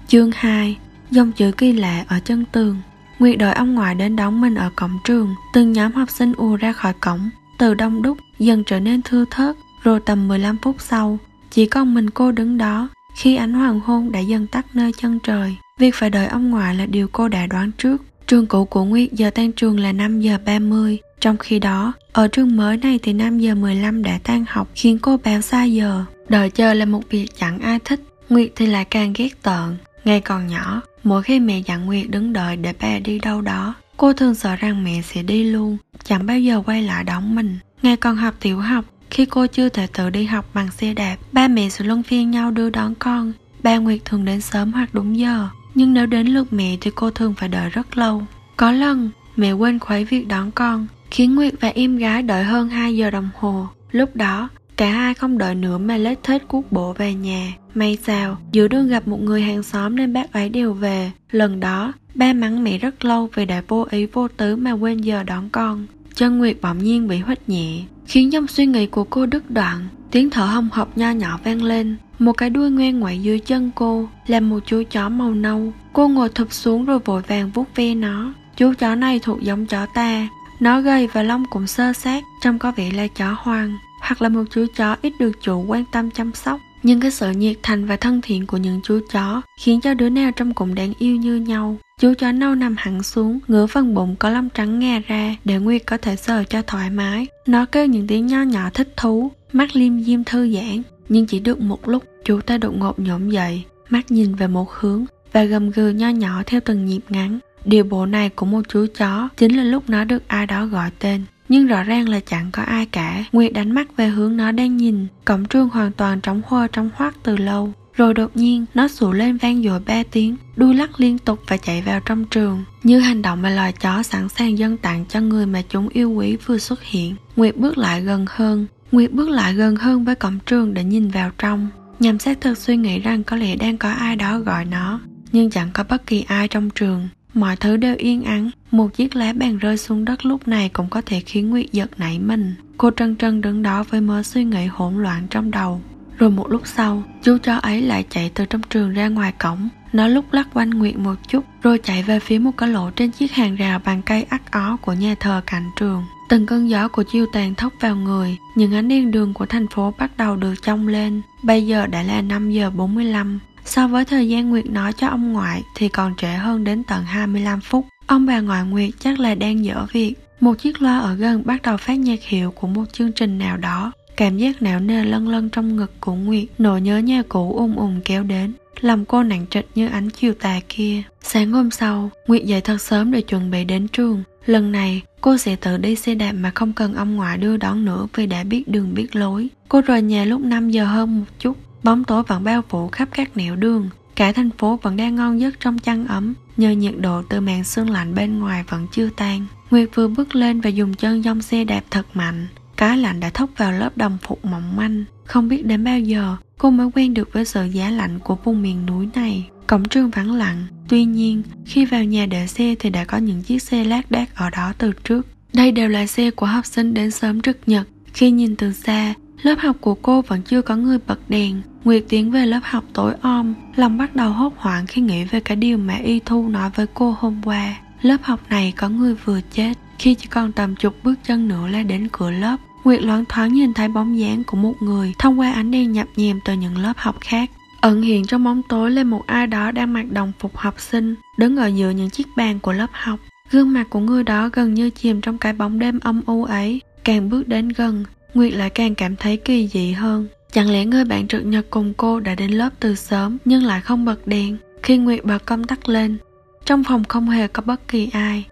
Chương 0.09 0.31
2 0.35 0.77
Dòng 1.11 1.33
chữ 1.33 1.53
kỳ 1.53 1.73
lạ 1.73 2.05
ở 2.09 2.21
chân 2.21 2.45
tường 2.53 2.77
Nguyệt 3.19 3.39
đợi 3.39 3.53
ông 3.53 3.75
ngoại 3.75 3.95
đến 3.95 4.17
đón 4.17 4.41
mình 4.41 4.55
ở 4.55 4.71
cổng 4.77 4.99
trường 5.05 5.35
Từng 5.55 5.73
nhóm 5.73 5.93
học 5.93 6.11
sinh 6.11 6.33
ùa 6.37 6.57
ra 6.57 6.73
khỏi 6.73 6.93
cổng 7.01 7.31
Từ 7.59 7.75
đông 7.75 8.03
đúc 8.03 8.19
dần 8.39 8.65
trở 8.67 8.81
nên 8.81 9.03
thưa 9.03 9.25
thớt 9.31 9.57
Rồi 9.83 10.01
tầm 10.07 10.29
15 10.29 10.57
phút 10.63 10.77
sau 10.79 11.19
chỉ 11.51 11.67
còn 11.67 11.95
mình 11.95 12.11
cô 12.11 12.33
đứng 12.33 12.59
đó 12.59 12.89
Khi 13.17 13.37
ánh 13.37 13.55
hoàng 13.55 13.81
hôn 13.81 14.13
đã 14.13 14.21
dần 14.21 14.47
tắt 14.47 14.67
nơi 14.75 14.93
chân 14.99 15.19
trời. 15.23 15.55
Việc 15.79 15.95
phải 15.95 16.11
đợi 16.11 16.27
ông 16.27 16.51
ngoại 16.51 16.75
là 16.75 16.87
điều 16.87 17.09
cô 17.09 17.29
đã 17.29 17.47
đoán 17.47 17.71
trước. 17.79 18.03
Trường 18.27 18.47
cũ 18.47 18.65
của 18.65 18.85
Nguyệt 18.85 19.13
giờ 19.13 19.31
tan 19.31 19.53
trường 19.53 19.81
là 19.81 19.93
5 19.93 20.21
giờ 20.21 20.39
30 20.45 20.99
Trong 21.21 21.37
khi 21.37 21.59
đó, 21.59 21.93
ở 22.13 22.29
trường 22.29 22.57
mới 22.57 22.77
này 22.77 22.99
thì 23.03 23.13
5 23.13 23.39
giờ 23.39 23.55
15 23.55 24.03
đã 24.03 24.19
tan 24.25 24.45
học 24.49 24.69
khiến 24.75 24.99
cô 24.99 25.17
báo 25.25 25.41
xa 25.41 25.65
giờ. 25.65 26.05
Đợi 26.29 26.51
chờ 26.51 26.75
là 26.75 26.85
một 26.85 27.03
việc 27.11 27.27
chẳng 27.39 27.59
ai 27.59 27.79
thích. 27.85 28.01
Nguyệt 28.29 28.51
thì 28.57 28.67
lại 28.67 28.85
càng 28.85 29.13
ghét 29.17 29.43
tợn. 29.43 29.77
Ngày 30.05 30.21
còn 30.21 30.47
nhỏ, 30.47 30.81
mỗi 31.05 31.23
khi 31.23 31.41
mẹ 31.41 31.63
dặn 31.67 31.87
Nguyệt 31.87 32.11
đứng 32.11 32.33
đợi 32.33 32.57
để 32.57 32.73
bà 32.81 32.99
đi 32.99 33.19
đâu 33.19 33.41
đó, 33.41 33.75
cô 33.97 34.13
thường 34.13 34.35
sợ 34.35 34.57
rằng 34.57 34.85
mẹ 34.85 35.03
sẽ 35.03 35.23
đi 35.23 35.45
luôn, 35.45 35.77
chẳng 36.05 36.27
bao 36.27 36.39
giờ 36.39 36.63
quay 36.67 36.83
lại 36.83 37.05
đón 37.05 37.35
mình. 37.35 37.59
Ngày 37.83 37.97
còn 37.97 38.17
học 38.17 38.35
tiểu 38.41 38.59
học, 38.59 38.85
khi 39.11 39.27
cô 39.27 39.47
chưa 39.47 39.69
thể 39.69 39.87
tự 39.87 40.11
đi 40.11 40.25
học 40.25 40.47
bằng 40.55 40.71
xe 40.71 40.95
đạp, 40.95 41.17
ba 41.33 41.49
mẹ 41.49 41.69
sẽ 41.69 41.85
luân 41.85 42.03
phiên 42.03 42.31
nhau 42.31 42.51
đưa 42.51 42.71
đón 42.71 42.95
con. 42.95 43.33
Ba 43.63 43.77
Nguyệt 43.77 44.05
thường 44.05 44.25
đến 44.25 44.41
sớm 44.41 44.73
hoặc 44.73 44.89
đúng 44.93 45.19
giờ, 45.19 45.49
nhưng 45.75 45.95
nếu 45.95 46.07
đến 46.07 46.27
lượt 46.27 46.53
mẹ 46.53 46.77
thì 46.81 46.91
cô 46.95 47.11
thường 47.11 47.35
phải 47.35 47.49
đợi 47.49 47.71
rất 47.71 47.99
lâu. 47.99 48.23
Có 48.57 48.73
lần, 48.73 49.11
mẹ 49.37 49.53
quên 49.53 49.79
khuấy 49.79 50.05
việc 50.05 50.29
đón 50.29 50.51
con, 50.51 50.87
khiến 51.11 51.35
Nguyệt 51.35 51.55
và 51.61 51.69
em 51.69 51.97
gái 51.97 52.23
đợi 52.23 52.45
hơn 52.45 52.69
2 52.69 52.97
giờ 52.97 53.11
đồng 53.11 53.29
hồ. 53.35 53.67
Lúc 53.93 54.17
đó, 54.17 54.49
Cả 54.79 54.91
hai 54.91 55.15
không 55.15 55.39
đợi 55.39 55.55
nữa 55.55 55.79
mà 55.79 55.97
lết 55.97 56.23
thết 56.23 56.49
cuốc 56.49 56.73
bộ 56.73 56.93
về 56.93 57.15
nhà. 57.15 57.53
May 57.75 57.99
sao, 58.03 58.39
giữa 58.53 58.69
đường 58.69 58.89
gặp 58.89 59.09
một 59.09 59.21
người 59.21 59.43
hàng 59.43 59.63
xóm 59.63 59.97
nên 59.97 60.13
bác 60.13 60.33
ấy 60.33 60.49
đều 60.49 60.73
về. 60.73 61.11
Lần 61.31 61.61
đó, 61.61 61.93
ba 62.15 62.33
mắng 62.33 62.65
mẹ 62.65 62.79
rất 62.79 63.05
lâu 63.05 63.29
vì 63.35 63.45
đã 63.45 63.63
vô 63.69 63.87
ý 63.91 64.07
vô 64.07 64.29
tứ 64.29 64.57
mà 64.57 64.73
quên 64.73 65.01
giờ 65.01 65.23
đón 65.23 65.49
con. 65.51 65.87
Chân 66.15 66.39
Nguyệt 66.39 66.57
bỗng 66.63 66.79
nhiên 66.79 67.09
bị 67.09 67.19
huých 67.19 67.49
nhẹ, 67.49 67.83
khiến 68.09 68.33
dòng 68.33 68.47
suy 68.47 68.67
nghĩ 68.67 68.87
của 68.87 69.05
cô 69.05 69.27
đứt 69.27 69.51
đoạn. 69.51 69.89
Tiếng 70.11 70.31
thở 70.31 70.45
hồng 70.45 70.69
hộc 70.73 70.99
nho 70.99 71.11
nhỏ 71.11 71.39
vang 71.45 71.63
lên, 71.63 71.97
một 72.19 72.33
cái 72.33 72.51
đuôi 72.51 72.71
ngoan 72.71 73.01
ngoại 73.01 73.23
dưới 73.23 73.39
chân 73.39 73.71
cô 73.75 74.09
là 74.27 74.41
một 74.41 74.59
chú 74.67 74.83
chó 74.91 75.09
màu 75.09 75.35
nâu. 75.35 75.73
Cô 75.93 76.09
ngồi 76.09 76.29
thụp 76.29 76.53
xuống 76.53 76.85
rồi 76.85 76.99
vội 76.99 77.23
vàng 77.29 77.51
vuốt 77.55 77.65
ve 77.75 77.95
nó. 77.95 78.33
Chú 78.57 78.73
chó 78.79 78.95
này 78.95 79.19
thuộc 79.19 79.41
giống 79.43 79.67
chó 79.67 79.87
ta, 79.87 80.29
nó 80.61 80.81
gầy 80.81 81.09
và 81.13 81.23
lông 81.23 81.45
cũng 81.51 81.67
sơ 81.67 81.93
sát, 81.93 82.25
trông 82.43 82.59
có 82.59 82.73
vẻ 82.77 82.91
là 82.91 83.07
chó 83.07 83.37
hoang 83.39 83.79
hoặc 84.01 84.23
là 84.23 84.29
một 84.29 84.45
chú 84.51 84.67
chó 84.77 84.97
ít 85.03 85.13
được 85.19 85.33
chủ 85.43 85.65
quan 85.69 85.85
tâm 85.93 86.11
chăm 86.11 86.33
sóc 86.35 86.61
nhưng 86.83 87.01
cái 87.01 87.11
sự 87.11 87.31
nhiệt 87.31 87.57
thành 87.63 87.87
và 87.87 87.97
thân 87.97 88.21
thiện 88.23 88.47
của 88.47 88.57
những 88.57 88.81
chú 88.85 89.01
chó 89.13 89.43
khiến 89.61 89.81
cho 89.81 89.95
đứa 89.95 90.09
nào 90.09 90.31
trong 90.37 90.55
cũng 90.55 90.75
đáng 90.75 90.93
yêu 90.99 91.17
như 91.17 91.37
nhau. 91.37 91.77
Chú 92.01 92.15
chó 92.19 92.33
nâu 92.33 92.55
nằm 92.55 92.75
hẳn 92.79 93.03
xuống, 93.03 93.39
ngửa 93.49 93.67
phần 93.67 93.95
bụng 93.95 94.17
có 94.19 94.31
lông 94.31 94.49
trắng 94.55 94.79
ngà 94.79 95.01
ra 95.07 95.37
để 95.45 95.59
nguyệt 95.59 95.83
có 95.87 95.97
thể 95.97 96.17
sờ 96.17 96.45
cho 96.45 96.63
thoải 96.63 96.91
mái. 96.91 97.27
Nó 97.47 97.65
kêu 97.65 97.87
những 97.87 98.07
tiếng 98.07 98.27
nho 98.27 98.43
nhỏ 98.43 98.71
thích 98.75 98.93
thú, 98.97 99.31
mắt 99.53 99.77
liêm 99.77 100.05
diêm 100.05 100.25
thư 100.25 100.53
giãn. 100.55 100.83
Nhưng 101.09 101.27
chỉ 101.27 101.41
được 101.41 101.61
một 101.61 101.89
lúc, 101.89 102.05
chú 102.25 102.41
ta 102.41 102.59
đột 102.59 102.79
ngột 102.79 102.99
nhổm 102.99 103.31
dậy, 103.31 103.63
mắt 103.89 104.11
nhìn 104.11 104.35
về 104.35 104.47
một 104.47 104.73
hướng 104.73 105.05
và 105.33 105.45
gầm 105.45 105.71
gừ 105.71 105.89
nho 105.89 106.09
nhỏ 106.09 106.43
theo 106.47 106.61
từng 106.65 106.87
nhịp 106.87 107.01
ngắn. 107.09 107.39
Điều 107.65 107.85
bộ 107.85 108.07
này 108.07 108.29
của 108.29 108.47
một 108.47 108.63
chú 108.69 108.87
chó 108.99 109.29
chính 109.37 109.57
là 109.57 109.65
lúc 109.65 109.85
nó 109.89 110.05
được 110.05 110.29
ai 110.29 110.47
đó 110.47 110.67
gọi 110.67 110.91
tên 110.99 111.23
nhưng 111.49 111.67
rõ 111.67 111.83
ràng 111.83 112.09
là 112.09 112.21
chẳng 112.21 112.51
có 112.53 112.63
ai 112.63 112.87
cả. 112.87 113.25
Nguyệt 113.33 113.53
đánh 113.53 113.71
mắt 113.71 113.97
về 113.97 114.09
hướng 114.09 114.37
nó 114.37 114.53
đang 114.53 114.77
nhìn. 114.77 115.07
Cổng 115.25 115.45
trường 115.45 115.69
hoàn 115.69 115.93
toàn 115.93 116.21
trống 116.21 116.43
hoa 116.47 116.69
trống 116.73 116.91
hoác 116.95 117.15
từ 117.23 117.37
lâu. 117.37 117.73
Rồi 117.95 118.15
đột 118.15 118.37
nhiên, 118.37 118.65
nó 118.75 118.89
sủa 118.89 119.13
lên 119.13 119.37
vang 119.37 119.63
dội 119.63 119.81
ba 119.81 120.03
tiếng, 120.11 120.37
đuôi 120.57 120.75
lắc 120.75 121.01
liên 121.01 121.19
tục 121.19 121.41
và 121.47 121.57
chạy 121.57 121.83
vào 121.83 122.01
trong 122.01 122.25
trường. 122.25 122.65
Như 122.83 122.99
hành 122.99 123.23
động 123.23 123.43
mà 123.43 123.51
loài 123.51 123.73
chó 123.73 124.03
sẵn 124.03 124.29
sàng 124.29 124.59
dâng 124.59 124.77
tặng 124.77 125.05
cho 125.09 125.21
người 125.21 125.47
mà 125.47 125.63
chúng 125.69 125.89
yêu 125.89 126.11
quý 126.11 126.37
vừa 126.47 126.59
xuất 126.59 126.83
hiện. 126.83 127.15
Nguyệt 127.37 127.57
bước 127.57 127.79
lại 127.79 128.01
gần 128.03 128.25
hơn. 128.29 128.67
Nguyệt 128.93 129.13
bước 129.13 129.29
lại 129.29 129.55
gần 129.55 129.77
hơn 129.77 130.05
với 130.05 130.15
cổng 130.15 130.39
trường 130.47 130.75
để 130.75 130.85
nhìn 130.85 131.09
vào 131.09 131.31
trong. 131.39 131.69
Nhằm 132.01 132.19
xác 132.19 132.41
thực 132.41 132.59
suy 132.59 132.77
nghĩ 132.77 132.99
rằng 132.99 133.25
có 133.25 133.37
lẽ 133.37 133.57
đang 133.57 133.79
có 133.79 133.91
ai 133.91 134.17
đó 134.17 134.39
gọi 134.39 134.65
nó. 134.65 135.01
Nhưng 135.33 135.51
chẳng 135.51 135.71
có 135.73 135.85
bất 135.89 136.07
kỳ 136.07 136.25
ai 136.29 136.49
trong 136.49 136.71
trường. 136.71 137.09
Mọi 137.35 137.57
thứ 137.57 137.77
đều 137.77 137.97
yên 137.99 138.25
ắng. 138.25 138.51
Một 138.71 138.95
chiếc 138.95 139.17
lá 139.17 139.33
bàn 139.33 139.59
rơi 139.59 139.77
xuống 139.77 140.05
đất 140.05 140.27
lúc 140.27 140.49
này 140.49 140.69
Cũng 140.69 140.89
có 140.89 141.03
thể 141.07 141.21
khiến 141.21 141.51
Nguyệt 141.51 141.73
giật 141.73 141.91
nảy 141.99 142.19
mình. 142.19 142.55
Cô 142.77 142.91
trân 142.91 143.17
trân 143.17 143.41
đứng 143.41 143.63
đó 143.63 143.85
với 143.91 144.01
mớ 144.01 144.23
suy 144.23 144.45
nghĩ 144.45 144.67
hỗn 144.67 145.03
loạn 145.03 145.27
trong 145.31 145.51
đầu. 145.51 145.81
Rồi 146.19 146.31
một 146.31 146.51
lúc 146.51 146.63
sau, 146.65 147.03
Chú 147.23 147.39
chó 147.39 147.57
ấy 147.57 147.83
lại 147.83 148.05
chạy 148.11 148.31
từ 148.35 148.45
trong 148.45 148.61
trường 148.71 148.93
ra 148.93 149.09
ngoài 149.09 149.33
cổng. 149.33 149.69
Nó 149.93 150.09
lúc 150.09 150.33
lắc 150.33 150.49
quanh 150.55 150.71
Nguyệt 150.71 150.97
một 150.97 151.15
chút, 151.29 151.45
Rồi 151.63 151.81
chạy 151.85 152.03
về 152.03 152.21
phía 152.21 152.39
một 152.39 152.51
cái 152.57 152.69
lỗ 152.69 152.91
trên 152.91 153.11
chiếc 153.11 153.33
hàng 153.33 153.57
rào 153.57 153.81
bằng 153.85 154.03
cây 154.03 154.27
ắt 154.29 154.43
ó 154.51 154.77
của 154.77 154.93
nhà 154.93 155.15
thờ 155.21 155.41
cạnh 155.47 155.71
trường. 155.81 156.05
Từng 156.29 156.47
cơn 156.47 156.71
gió 156.71 156.89
của 156.89 157.03
chiêu 157.13 157.27
tàn 157.33 157.55
thốc 157.55 157.73
vào 157.81 157.97
người, 157.97 158.37
Những 158.55 158.75
ánh 158.75 158.89
đèn 158.89 159.11
đường 159.11 159.35
của 159.35 159.47
thành 159.47 159.67
phố 159.69 159.95
bắt 159.99 160.17
đầu 160.17 160.37
được 160.37 160.55
trong 160.63 160.89
lên. 160.89 161.23
Bây 161.43 161.67
giờ 161.67 161.87
đã 161.87 162.03
là 162.03 162.23
5 162.23 162.51
giờ 162.51 162.71
45 162.71 163.39
So 163.69 163.89
với 163.89 164.05
thời 164.05 164.29
gian 164.29 164.51
Nguyệt 164.51 164.67
nói 164.67 164.93
cho 164.93 165.09
ông 165.09 165.33
ngoại 165.33 165.63
thì 165.75 165.89
còn 165.89 166.15
trễ 166.17 166.29
hơn 166.29 166.65
đến 166.65 166.83
tận 166.89 167.05
25 167.05 167.61
phút. 167.61 167.87
Ông 168.07 168.27
bà 168.27 168.41
ngoại 168.41 168.65
Nguyệt 168.65 168.91
chắc 168.99 169.21
là 169.21 169.35
đang 169.35 169.65
dở 169.65 169.87
việc. 169.93 170.15
Một 170.41 170.55
chiếc 170.55 170.83
loa 170.83 170.99
ở 170.99 171.15
gần 171.15 171.43
bắt 171.45 171.63
đầu 171.63 171.77
phát 171.77 171.95
nhạc 171.95 172.23
hiệu 172.23 172.51
của 172.51 172.67
một 172.67 172.85
chương 172.93 173.13
trình 173.13 173.39
nào 173.39 173.57
đó. 173.57 173.93
Cảm 174.17 174.39
giác 174.39 174.63
não 174.63 174.81
nề 174.81 175.05
lân 175.05 175.29
lân 175.29 175.49
trong 175.51 175.77
ngực 175.77 175.93
của 176.01 176.15
Nguyệt, 176.15 176.45
nỗi 176.59 176.81
nhớ 176.81 176.99
nhà 176.99 177.23
cũ 177.29 177.55
ung 177.57 177.77
ùng 177.77 178.01
kéo 178.05 178.23
đến. 178.23 178.53
Lòng 178.81 179.05
cô 179.05 179.23
nặng 179.23 179.47
trịch 179.51 179.69
như 179.75 179.89
ánh 179.89 180.11
chiều 180.11 180.35
tà 180.35 180.61
kia. 180.69 181.03
Sáng 181.23 181.53
hôm 181.53 181.71
sau, 181.71 182.11
Nguyệt 182.27 182.45
dậy 182.45 182.61
thật 182.61 182.81
sớm 182.81 183.13
để 183.13 183.21
chuẩn 183.21 183.51
bị 183.51 183.65
đến 183.65 183.89
trường. 183.89 184.23
Lần 184.47 184.73
này, 184.73 185.03
cô 185.21 185.37
sẽ 185.37 185.57
tự 185.57 185.77
đi 185.77 185.97
xe 185.97 186.15
đạp 186.15 186.33
mà 186.33 186.51
không 186.55 186.73
cần 186.73 186.95
ông 186.95 187.17
ngoại 187.17 187.39
đưa 187.39 187.57
đón 187.57 187.85
nữa 187.85 188.07
vì 188.15 188.27
đã 188.27 188.45
biết 188.45 188.69
đường 188.69 188.95
biết 188.95 189.17
lối. 189.17 189.49
Cô 189.69 189.81
rời 189.81 190.03
nhà 190.03 190.25
lúc 190.25 190.41
5 190.41 190.71
giờ 190.71 190.85
hơn 190.85 191.19
một 191.19 191.27
chút 191.39 191.57
Bóng 191.83 192.05
tối 192.05 192.23
vẫn 192.23 192.45
bao 192.45 192.63
phủ 192.69 192.89
khắp 192.89 193.09
các 193.13 193.37
nẻo 193.37 193.57
đường. 193.57 193.89
Cả 194.15 194.33
thành 194.33 194.51
phố 194.51 194.79
vẫn 194.83 194.97
đang 194.97 195.17
ngon 195.17 195.41
giấc 195.41 195.61
trong 195.61 195.79
chăn 195.79 196.07
ấm, 196.07 196.35
Nhờ 196.59 196.71
nhiệt 196.71 196.95
độ 197.01 197.23
từ 197.29 197.41
màn 197.41 197.65
sương 197.65 197.91
lạnh 197.91 198.15
bên 198.15 198.39
ngoài 198.39 198.65
vẫn 198.69 198.87
chưa 198.93 199.09
tan. 199.17 199.47
Nguyệt 199.71 199.89
vừa 199.95 200.09
bước 200.09 200.35
lên 200.35 200.61
và 200.61 200.71
dùng 200.71 200.95
chân 200.95 201.23
dông 201.23 201.43
xe 201.43 201.65
đạp 201.65 201.83
thật 201.91 202.07
mạnh. 202.15 202.47
Cái 202.77 202.99
lạnh 202.99 203.21
đã 203.21 203.31
thốc 203.31 203.51
vào 203.57 203.73
lớp 203.73 203.97
đồng 203.97 204.19
phục 204.23 204.45
mỏng 204.45 204.77
manh. 204.77 205.05
Không 205.25 205.49
biết 205.49 205.67
đến 205.67 205.85
bao 205.85 206.01
giờ, 206.01 206.37
cô 206.59 206.71
mới 206.71 206.91
quen 206.95 207.15
được 207.15 207.33
với 207.33 207.45
sự 207.45 207.65
giá 207.65 207.91
lạnh 207.91 208.19
của 208.19 208.37
vùng 208.45 208.63
miền 208.63 208.87
núi 208.87 209.09
này. 209.15 209.49
Cổng 209.67 209.85
trường 209.85 210.11
vắng 210.11 210.33
lặng. 210.33 210.67
Tuy 210.89 211.05
nhiên, 211.05 211.43
khi 211.67 211.85
vào 211.85 212.05
nhà 212.05 212.27
để 212.27 212.47
xe 212.47 212.75
thì 212.79 212.91
đã 212.91 213.05
có 213.05 213.19
những 213.19 213.43
chiếc 213.43 213.63
xe 213.63 213.85
lác 213.85 214.11
đác 214.11 214.35
ở 214.35 214.51
đó 214.51 214.73
từ 214.79 214.93
trước. 215.05 215.27
Đây 215.53 215.73
đều 215.73 215.89
là 215.89 216.07
xe 216.07 216.31
của 216.31 216.47
học 216.47 216.67
sinh 216.67 216.95
đến 216.95 217.11
sớm 217.11 217.41
trực 217.41 217.59
nhật. 217.67 217.89
Khi 218.13 218.31
nhìn 218.31 218.57
từ 218.57 218.73
xa 218.73 219.15
Lớp 219.43 219.59
học 219.59 219.77
của 219.81 219.95
cô 219.95 220.23
vẫn 220.23 220.43
chưa 220.43 220.63
có 220.63 220.77
người 220.77 220.99
bật 221.07 221.19
đèn. 221.29 221.63
Nguyệt 221.85 222.05
tiến 222.09 222.31
về 222.31 222.47
lớp 222.47 222.61
học 222.63 222.85
tối 222.93 223.15
om. 223.23 223.55
Lòng 223.77 223.99
bắt 223.99 224.17
đầu 224.17 224.31
hốt 224.31 224.53
hoảng 224.57 224.87
khi 224.87 225.01
nghĩ 225.01 225.25
về 225.25 225.41
cái 225.41 225.57
điều 225.57 225.79
mà 225.79 225.95
Y 225.95 226.21
Thu 226.21 226.49
nói 226.49 226.71
với 226.75 226.87
cô 226.95 227.17
hôm 227.19 227.41
qua. 227.45 227.77
Lớp 228.03 228.17
học 228.23 228.41
này 228.51 228.73
có 228.77 228.89
người 228.89 229.15
vừa 229.15 229.41
chết. 229.53 229.73
Khi 229.99 230.15
chỉ 230.15 230.27
còn 230.27 230.53
tầm 230.53 230.77
chục 230.77 230.95
bước 231.03 231.15
chân 231.27 231.49
nữa 231.49 231.69
là 231.69 231.83
đến 231.83 232.09
cửa 232.13 232.31
lớp. 232.31 232.57
Nguyệt 232.85 233.03
loáng 233.03 233.25
thoáng 233.29 233.53
nhìn 233.53 233.75
thấy 233.75 233.89
bóng 233.89 234.19
dáng 234.19 234.45
của 234.45 234.57
một 234.57 234.75
người 234.81 235.13
Thông 235.19 235.41
qua 235.41 235.53
ánh 235.53 235.71
đèn 235.71 235.93
nhập 235.93 236.07
nhèm 236.17 236.41
từ 236.45 236.53
những 236.53 236.79
lớp 236.79 236.93
học 236.97 237.17
khác. 237.21 237.51
Ẩn 237.81 238.03
hiện 238.03 238.27
trong 238.27 238.45
bóng 238.45 238.63
tối 238.69 238.91
lên 238.91 239.07
một 239.07 239.23
ai 239.27 239.47
đó 239.47 239.71
đang 239.71 239.93
mặc 239.93 240.11
đồng 240.11 240.33
phục 240.39 240.57
học 240.57 240.81
sinh 240.81 241.15
Đứng 241.39 241.57
ở 241.57 241.67
giữa 241.67 241.91
những 241.91 242.11
chiếc 242.11 242.27
bàn 242.37 242.59
của 242.61 242.73
lớp 242.73 242.91
học. 242.93 243.21
Gương 243.51 243.73
mặt 243.73 243.87
của 243.91 244.01
người 244.01 244.23
đó 244.23 244.51
gần 244.53 244.75
như 244.75 244.91
chìm 244.91 245.21
trong 245.21 245.39
cái 245.39 245.53
bóng 245.53 245.79
đêm 245.79 245.99
âm 246.01 246.23
u 246.27 246.45
ấy. 246.45 246.81
Càng 247.05 247.31
bước 247.31 247.49
đến 247.49 247.69
gần, 247.69 248.05
Nguyệt 248.35 248.53
lại 248.53 248.71
càng 248.71 248.95
cảm 248.95 249.17
thấy 249.17 249.37
kỳ 249.37 249.69
dị 249.69 249.93
hơn. 249.93 250.27
Chẳng 250.53 250.71
lẽ 250.71 250.85
người 250.85 251.05
bạn 251.05 251.29
trực 251.29 251.45
nhật 251.45 251.67
cùng 251.71 251.95
cô 251.97 252.21
đã 252.21 252.35
đến 252.35 252.51
lớp 252.51 252.71
từ 252.81 252.95
sớm 252.95 253.39
nhưng 253.45 253.65
lại 253.65 253.81
không 253.81 254.05
bật 254.05 254.27
đèn? 254.27 254.57
Khi 254.83 254.97
Nguyệt 254.97 255.25
bật 255.25 255.47
công 255.47 255.65
tắc 255.65 255.89
lên, 255.89 256.19
trong 256.65 256.85
phòng 256.85 257.05
không 257.05 257.29
hề 257.29 257.49
có 257.49 257.63
bất 257.63 257.89
kỳ 257.89 258.09
ai. 258.13 258.45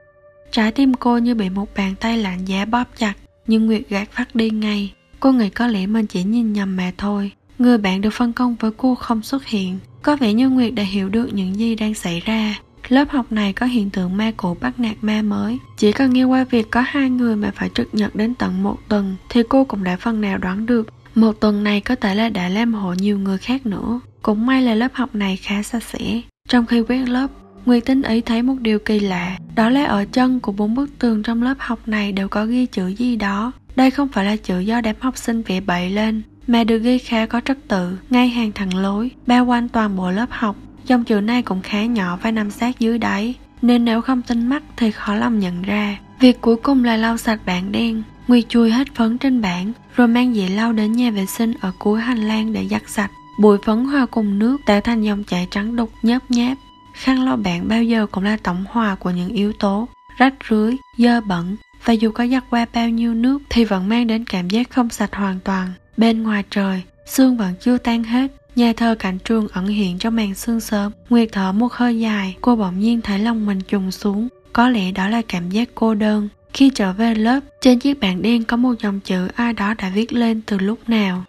Trái 0.50 0.72
tim 0.72 0.94
cô 0.94 1.18
như 1.18 1.34
bị 1.34 1.48
một 1.48 1.68
bàn 1.76 1.94
tay 2.00 2.18
lạnh 2.18 2.44
giá 2.44 2.64
bóp 2.64 2.84
chặt, 2.96 3.14
nhưng 3.46 3.66
Nguyệt 3.66 3.82
gạt 3.88 4.08
phát 4.12 4.34
đi 4.34 4.50
ngay. 4.50 4.92
Cô 5.20 5.32
nghĩ 5.32 5.50
có 5.50 5.66
lẽ 5.66 5.86
mình 5.86 6.06
chỉ 6.06 6.24
nhìn 6.24 6.52
nhầm 6.52 6.76
mà 6.76 6.92
thôi. 6.98 7.32
Người 7.58 7.78
bạn 7.78 8.00
được 8.00 8.10
phân 8.10 8.32
công 8.32 8.56
với 8.60 8.70
cô 8.76 8.94
không 8.94 9.22
xuất 9.22 9.46
hiện. 9.46 9.78
Có 10.02 10.16
vẻ 10.16 10.32
như 10.32 10.48
Nguyệt 10.48 10.74
đã 10.74 10.82
hiểu 10.82 11.08
được 11.08 11.34
những 11.34 11.56
gì 11.56 11.74
đang 11.74 11.94
xảy 11.94 12.20
ra. 12.20 12.58
Lớp 12.88 13.10
học 13.10 13.32
này 13.32 13.52
có 13.52 13.66
hiện 13.66 13.90
tượng 13.90 14.16
ma 14.16 14.32
cũ 14.36 14.56
bắt 14.60 14.80
nạt 14.80 14.96
ma 15.02 15.22
mới. 15.22 15.58
Chỉ 15.76 15.92
cần 15.92 16.12
nghe 16.12 16.24
qua 16.24 16.44
việc 16.44 16.70
có 16.70 16.82
hai 16.86 17.10
người 17.10 17.36
mà 17.36 17.50
phải 17.54 17.70
trực 17.74 17.94
nhật 17.94 18.14
đến 18.14 18.34
tận 18.34 18.62
một 18.62 18.76
tuần 18.88 19.16
thì 19.28 19.42
cô 19.48 19.64
cũng 19.64 19.84
đã 19.84 19.96
phần 19.96 20.20
nào 20.20 20.38
đoán 20.38 20.66
được 20.66 20.88
một 21.14 21.40
tuần 21.40 21.64
này 21.64 21.80
có 21.80 21.94
thể 21.94 22.14
là 22.14 22.28
đã 22.28 22.48
làm 22.48 22.74
hộ 22.74 22.92
nhiều 22.92 23.18
người 23.18 23.38
khác 23.38 23.66
nữa. 23.66 24.00
Cũng 24.22 24.46
may 24.46 24.62
là 24.62 24.74
lớp 24.74 24.94
học 24.94 25.14
này 25.14 25.36
khá 25.36 25.62
sạch 25.62 25.82
sẽ. 25.82 26.20
Trong 26.48 26.66
khi 26.66 26.80
quét 26.80 27.08
lớp, 27.08 27.30
Nguyệt 27.66 27.84
tinh 27.84 28.02
ý 28.02 28.20
thấy 28.20 28.42
một 28.42 28.54
điều 28.60 28.78
kỳ 28.78 29.00
lạ, 29.00 29.38
đó 29.54 29.68
là 29.70 29.84
ở 29.84 30.04
chân 30.12 30.40
của 30.40 30.52
bốn 30.52 30.74
bức 30.74 30.98
tường 30.98 31.22
trong 31.22 31.42
lớp 31.42 31.54
học 31.58 31.78
này 31.86 32.12
đều 32.12 32.28
có 32.28 32.46
ghi 32.46 32.66
chữ 32.66 32.86
gì 32.86 33.16
đó. 33.16 33.52
Đây 33.76 33.90
không 33.90 34.08
phải 34.08 34.24
là 34.24 34.36
chữ 34.36 34.58
do 34.58 34.80
đám 34.80 34.96
học 35.00 35.16
sinh 35.16 35.42
vẽ 35.42 35.60
bậy 35.60 35.90
lên, 35.90 36.22
mà 36.46 36.64
được 36.64 36.78
ghi 36.78 36.98
khá 36.98 37.26
có 37.26 37.40
trật 37.40 37.68
tự, 37.68 37.98
ngay 38.10 38.28
hàng 38.28 38.52
thẳng 38.52 38.76
lối, 38.76 39.10
bao 39.26 39.46
quanh 39.46 39.68
toàn 39.68 39.96
bộ 39.96 40.10
lớp 40.10 40.26
học. 40.30 40.56
Dòng 40.86 41.04
chữ 41.04 41.20
này 41.20 41.42
cũng 41.42 41.62
khá 41.62 41.84
nhỏ 41.84 42.18
và 42.22 42.30
nằm 42.30 42.50
sát 42.50 42.78
dưới 42.78 42.98
đáy, 42.98 43.34
nên 43.62 43.84
nếu 43.84 44.00
không 44.00 44.22
tinh 44.22 44.46
mắt 44.46 44.62
thì 44.76 44.90
khó 44.90 45.14
lòng 45.14 45.38
nhận 45.38 45.62
ra. 45.62 45.98
Việc 46.20 46.40
cuối 46.40 46.56
cùng 46.56 46.84
là 46.84 46.96
lau 46.96 47.16
sạch 47.16 47.40
bảng 47.46 47.72
đen. 47.72 48.02
Nguyệt 48.28 48.44
chui 48.48 48.70
hết 48.70 48.94
phấn 48.94 49.18
trên 49.18 49.40
bảng, 49.40 49.72
rồi 49.96 50.08
mang 50.08 50.34
dĩa 50.34 50.48
lau 50.48 50.72
đến 50.72 50.92
nhà 50.92 51.10
vệ 51.10 51.26
sinh 51.26 51.54
ở 51.60 51.72
cuối 51.78 52.00
hành 52.00 52.28
lang 52.28 52.52
để 52.52 52.66
giặt 52.70 52.82
sạch. 52.86 53.10
Bụi 53.40 53.58
phấn 53.64 53.84
hòa 53.84 54.06
cùng 54.06 54.38
nước 54.38 54.56
tạo 54.66 54.80
thành 54.80 55.02
dòng 55.02 55.24
chảy 55.24 55.46
trắng 55.50 55.76
đục 55.76 55.90
nhớp 56.02 56.22
nháp. 56.28 56.58
Khăn 56.94 57.24
lau 57.24 57.36
bảng 57.36 57.68
bao 57.68 57.82
giờ 57.82 58.06
cũng 58.06 58.24
là 58.24 58.36
tổng 58.42 58.64
hòa 58.68 58.94
của 58.94 59.10
những 59.10 59.28
yếu 59.28 59.52
tố 59.52 59.88
rách 60.18 60.34
rưới, 60.50 60.76
dơ 60.98 61.20
bẩn 61.20 61.56
và 61.84 61.92
dù 61.92 62.10
có 62.10 62.26
giặt 62.26 62.44
qua 62.50 62.66
bao 62.74 62.88
nhiêu 62.88 63.14
nước 63.14 63.38
thì 63.50 63.64
vẫn 63.64 63.88
mang 63.88 64.06
đến 64.06 64.24
cảm 64.24 64.50
giác 64.50 64.70
không 64.70 64.90
sạch 64.90 65.14
hoàn 65.14 65.40
toàn. 65.40 65.68
Bên 65.96 66.22
ngoài 66.22 66.44
trời, 66.50 66.82
sương 67.06 67.36
vẫn 67.36 67.54
chưa 67.60 67.78
tan 67.78 68.04
hết, 68.04 68.32
Nhà 68.56 68.72
thơ 68.76 68.94
cảnh 68.98 69.18
trường 69.24 69.48
ẩn 69.52 69.66
hiện 69.66 69.98
trong 69.98 70.16
màn 70.16 70.34
sương 70.34 70.60
sớm, 70.60 70.92
Nguyệt 71.10 71.28
thở 71.32 71.52
một 71.52 71.72
hơi 71.72 72.00
dài, 72.00 72.36
cô 72.40 72.56
bỗng 72.56 72.78
nhiên 72.78 73.00
thấy 73.00 73.18
lòng 73.18 73.46
mình 73.46 73.60
trùng 73.60 73.90
xuống. 73.90 74.28
Có 74.52 74.68
lẽ 74.68 74.92
đó 74.92 75.08
là 75.08 75.22
cảm 75.28 75.50
giác 75.50 75.68
cô 75.74 75.94
đơn. 75.94 76.28
Khi 76.52 76.70
trở 76.74 76.92
về 76.92 77.14
lớp, 77.14 77.40
trên 77.60 77.78
chiếc 77.78 78.00
bảng 78.00 78.22
đen 78.22 78.44
có 78.44 78.56
một 78.56 78.74
dòng 78.82 79.00
chữ 79.00 79.28
ai 79.34 79.52
đó 79.52 79.74
đã 79.74 79.90
viết 79.94 80.12
lên 80.12 80.40
từ 80.46 80.58
lúc 80.58 80.78
nào. 80.88 81.24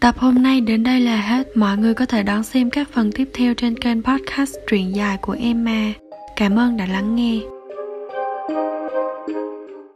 Tập 0.00 0.18
hôm 0.18 0.42
nay 0.42 0.60
đến 0.60 0.82
đây 0.82 1.00
là 1.00 1.20
hết. 1.20 1.56
Mọi 1.56 1.76
người 1.76 1.94
có 1.94 2.06
thể 2.06 2.22
đón 2.22 2.42
xem 2.42 2.70
các 2.70 2.88
phần 2.92 3.12
tiếp 3.12 3.28
theo 3.34 3.54
trên 3.54 3.78
kênh 3.78 4.02
podcast 4.02 4.54
truyện 4.70 4.96
dài 4.96 5.16
của 5.16 5.36
Emma. 5.40 5.92
Cảm 6.36 6.58
ơn 6.58 6.76
đã 6.76 6.86
lắng 6.86 7.16
nghe. 7.16 7.40